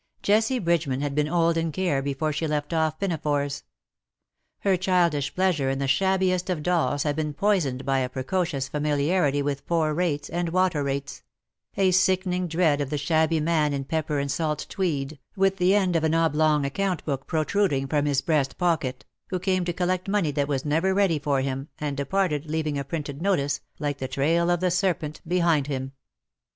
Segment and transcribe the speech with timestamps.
[0.23, 3.63] Jessie Bridgeman had been old in care before she left off pinafores.
[4.61, 9.43] Her childish pleasure in the shabbiest of dolls had been poisoned by a precocious familiarity
[9.43, 11.21] with poor rates, and water rates—
[11.77, 15.95] a sickening dread of the shabby man in pepper and salt tweed, with the end
[15.95, 20.31] of an oblong account book protruding from his breast pocket, wdio came to collect money
[20.31, 24.49] that was never ready for him_, and departed, leaving a printed notice, like the trail
[24.49, 25.91] of the serpent; behind him.